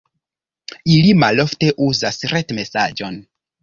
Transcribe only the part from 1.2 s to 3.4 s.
malofte uzas retmesaĝon.